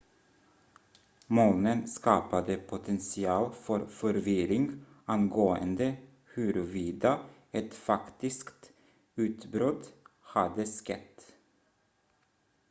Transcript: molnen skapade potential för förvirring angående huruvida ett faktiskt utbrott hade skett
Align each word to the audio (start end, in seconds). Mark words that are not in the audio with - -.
molnen 1.27 1.87
skapade 1.87 2.57
potential 2.57 3.51
för 3.53 3.85
förvirring 3.85 4.85
angående 5.05 5.95
huruvida 6.25 7.19
ett 7.51 7.73
faktiskt 7.73 8.71
utbrott 9.15 9.93
hade 10.19 10.65
skett 10.65 11.33